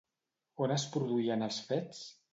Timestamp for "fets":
1.71-2.01